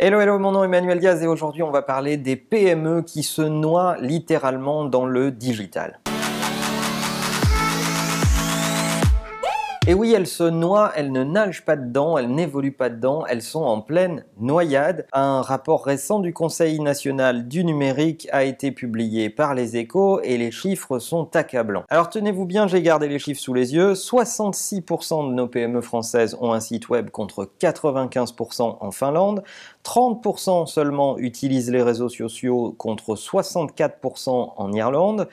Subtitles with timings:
[0.00, 3.24] Hello, hello, mon nom est Emmanuel Diaz et aujourd'hui on va parler des PME qui
[3.24, 5.98] se noient littéralement dans le digital.
[9.88, 13.40] Et oui, elles se noient, elles ne nagent pas dedans, elles n'évoluent pas dedans, elles
[13.40, 15.06] sont en pleine noyade.
[15.14, 20.36] Un rapport récent du Conseil national du numérique a été publié par les échos et
[20.36, 21.84] les chiffres sont accablants.
[21.88, 23.94] Alors tenez-vous bien, j'ai gardé les chiffres sous les yeux.
[23.94, 29.42] 66% de nos PME françaises ont un site web contre 95% en Finlande.
[29.86, 35.28] 30% seulement utilisent les réseaux sociaux contre 64% en Irlande.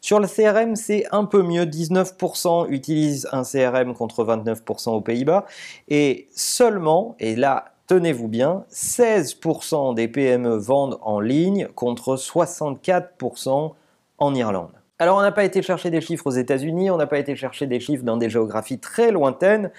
[0.00, 1.64] Sur le CRM, c'est un peu mieux.
[1.64, 5.46] 19% utilisent un CRM contre 29% aux Pays-Bas.
[5.88, 13.72] Et seulement, et là, tenez-vous bien, 16% des PME vendent en ligne contre 64%
[14.18, 14.70] en Irlande.
[15.00, 17.68] Alors on n'a pas été chercher des chiffres aux États-Unis, on n'a pas été chercher
[17.68, 19.70] des chiffres dans des géographies très lointaines,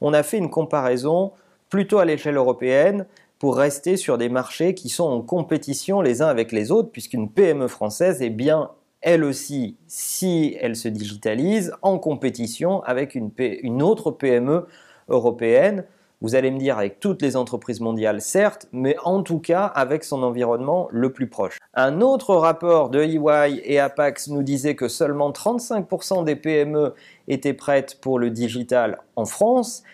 [0.00, 1.32] on a fait une comparaison
[1.68, 3.04] plutôt à l'échelle européenne
[3.40, 7.28] pour rester sur des marchés qui sont en compétition les uns avec les autres, puisqu'une
[7.28, 14.10] PME française est bien elle aussi, si elle se digitalise, en compétition avec une, autre
[14.10, 14.66] PME
[15.08, 15.84] européenne.
[16.20, 20.02] Vous allez me dire avec toutes les entreprises mondiales, certes, mais en tout cas avec
[20.02, 21.58] son environnement le plus proche.
[21.74, 26.94] Un autre rapport de EY et Apax nous disait que seulement 35% des PME
[27.28, 29.84] étaient prêtes pour le digital en France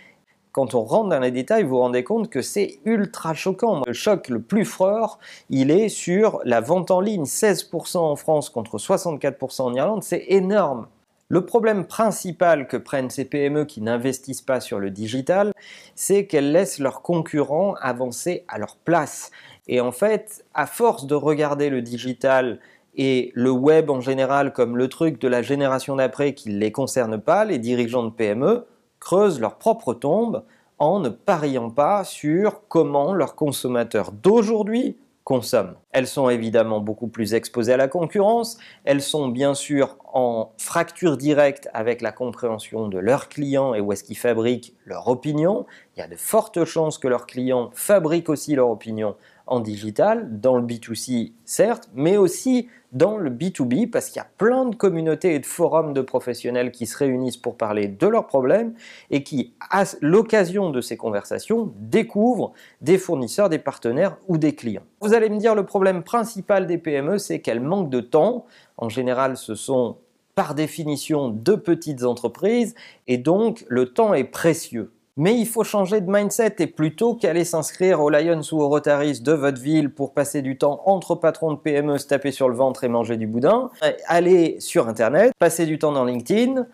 [0.54, 3.82] quand on rentre dans les détails, vous vous rendez compte que c'est ultra choquant.
[3.88, 5.18] Le choc le plus fort,
[5.50, 7.24] il est sur la vente en ligne.
[7.24, 10.86] 16% en France contre 64% en Irlande, c'est énorme.
[11.26, 15.52] Le problème principal que prennent ces PME qui n'investissent pas sur le digital,
[15.96, 19.32] c'est qu'elles laissent leurs concurrents avancer à leur place.
[19.66, 22.60] Et en fait, à force de regarder le digital
[22.94, 26.70] et le web en général comme le truc de la génération d'après qui ne les
[26.70, 28.66] concerne pas, les dirigeants de PME,
[29.04, 30.44] creusent leur propre tombe
[30.78, 35.76] en ne pariant pas sur comment leurs consommateurs d'aujourd'hui consomment.
[35.92, 41.18] Elles sont évidemment beaucoup plus exposées à la concurrence, elles sont bien sûr en fracture
[41.18, 45.66] directe avec la compréhension de leurs clients et où est-ce qu'ils fabriquent leur opinion.
[45.96, 49.16] Il y a de fortes chances que leurs clients fabriquent aussi leur opinion
[49.46, 54.28] en digital, dans le B2C certes, mais aussi dans le B2B, parce qu'il y a
[54.38, 58.26] plein de communautés et de forums de professionnels qui se réunissent pour parler de leurs
[58.26, 58.74] problèmes
[59.10, 64.84] et qui, à l'occasion de ces conversations, découvrent des fournisseurs, des partenaires ou des clients.
[65.00, 68.46] Vous allez me dire, le problème principal des PME, c'est qu'elles manquent de temps.
[68.76, 69.96] En général, ce sont
[70.34, 72.74] par définition de petites entreprises
[73.06, 74.92] et donc le temps est précieux.
[75.16, 79.20] Mais il faut changer de mindset et plutôt qu'aller s'inscrire au Lions ou au Rotaris
[79.20, 82.56] de votre ville pour passer du temps entre patrons de PME, se taper sur le
[82.56, 83.70] ventre et manger du boudin,
[84.06, 86.66] allez sur Internet, passer du temps dans LinkedIn,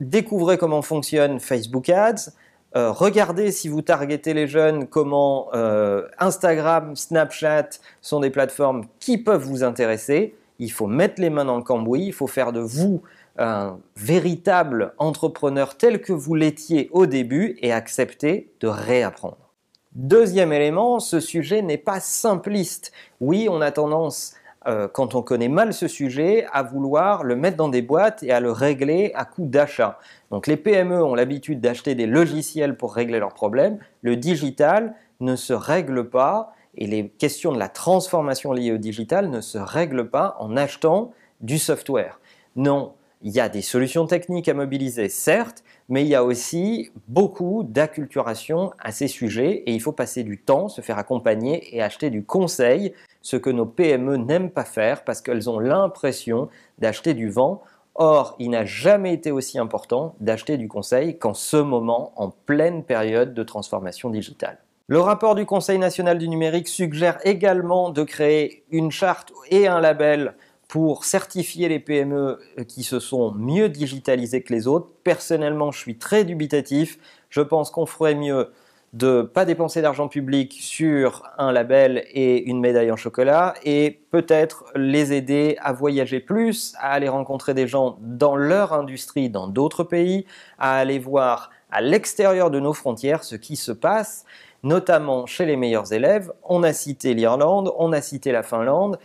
[0.00, 2.32] découvrez comment fonctionne Facebook Ads,
[2.76, 7.68] euh, regardez si vous targetez les jeunes, comment euh, Instagram, Snapchat
[8.02, 10.34] sont des plateformes qui peuvent vous intéresser.
[10.58, 13.02] Il faut mettre les mains dans le cambouis, il faut faire de vous
[13.38, 19.46] un véritable entrepreneur tel que vous l'étiez au début et accepter de réapprendre.
[19.92, 22.92] Deuxième élément, ce sujet n'est pas simpliste.
[23.20, 24.34] Oui, on a tendance,
[24.66, 28.30] euh, quand on connaît mal ce sujet, à vouloir le mettre dans des boîtes et
[28.30, 29.98] à le régler à coût d'achat.
[30.30, 33.78] Donc les PME ont l'habitude d'acheter des logiciels pour régler leurs problèmes.
[34.02, 39.30] Le digital ne se règle pas et les questions de la transformation liées au digital
[39.30, 42.20] ne se règlent pas en achetant du software.
[42.54, 42.92] Non,
[43.22, 47.62] il y a des solutions techniques à mobiliser, certes, mais il y a aussi beaucoup
[47.64, 52.10] d'acculturation à ces sujets et il faut passer du temps, se faire accompagner et acheter
[52.10, 57.30] du conseil, ce que nos PME n'aiment pas faire parce qu'elles ont l'impression d'acheter du
[57.30, 57.62] vent.
[57.94, 62.84] Or, il n'a jamais été aussi important d'acheter du conseil qu'en ce moment, en pleine
[62.84, 64.58] période de transformation digitale.
[64.88, 69.80] Le rapport du Conseil national du numérique suggère également de créer une charte et un
[69.80, 70.34] label
[70.68, 74.88] pour certifier les PME qui se sont mieux digitalisées que les autres.
[75.04, 76.98] Personnellement, je suis très dubitatif.
[77.30, 78.50] Je pense qu'on ferait mieux
[78.92, 84.64] de pas dépenser d'argent public sur un label et une médaille en chocolat et peut-être
[84.74, 89.84] les aider à voyager plus, à aller rencontrer des gens dans leur industrie dans d'autres
[89.84, 90.24] pays,
[90.58, 94.24] à aller voir à l'extérieur de nos frontières ce qui se passe,
[94.62, 96.32] notamment chez les meilleurs élèves.
[96.42, 98.98] On a cité l'Irlande, on a cité la Finlande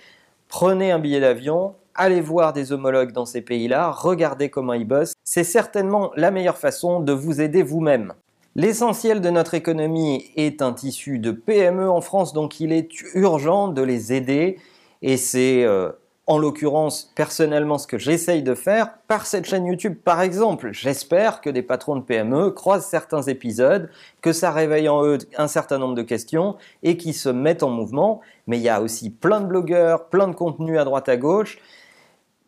[0.51, 5.13] prenez un billet d'avion, allez voir des homologues dans ces pays-là, regardez comment ils bossent.
[5.23, 8.13] C'est certainement la meilleure façon de vous aider vous-même.
[8.55, 13.69] L'essentiel de notre économie est un tissu de PME en France, donc il est urgent
[13.69, 14.59] de les aider
[15.01, 15.89] et c'est euh,
[16.27, 19.97] en l'occurrence, personnellement, ce que j'essaye de faire par cette chaîne YouTube.
[20.03, 23.89] Par exemple, j'espère que des patrons de PME croisent certains épisodes,
[24.21, 27.69] que ça réveille en eux un certain nombre de questions et qui se mettent en
[27.69, 28.21] mouvement.
[28.47, 31.57] Mais il y a aussi plein de blogueurs, plein de contenus à droite à gauche.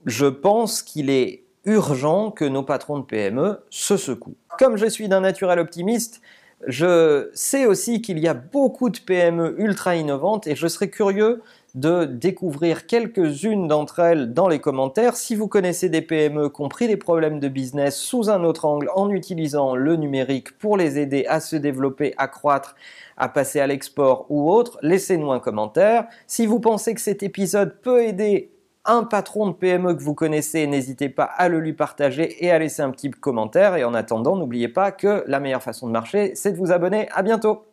[0.06, 4.36] Je pense qu'il est urgent que nos patrons de PME se secouent.
[4.60, 6.22] Comme je suis d'un naturel optimiste,
[6.68, 11.42] je sais aussi qu'il y a beaucoup de PME ultra innovantes et je serais curieux
[11.76, 15.16] de découvrir quelques-unes d'entre elles dans les commentaires.
[15.16, 18.66] Si vous connaissez des PME qui ont pris des problèmes de business sous un autre
[18.66, 22.76] angle en utilisant le numérique pour les aider à se développer, à croître,
[23.18, 26.06] à passer à l'export ou autre, laissez-nous un commentaire.
[26.28, 28.52] Si vous pensez que cet épisode peut aider
[28.86, 32.60] un patron de PME que vous connaissez, n'hésitez pas à le lui partager et à
[32.60, 33.76] laisser un petit commentaire.
[33.78, 37.08] Et en attendant, n'oubliez pas que la meilleure façon de marcher, c'est de vous abonner.
[37.14, 37.66] À bientôt!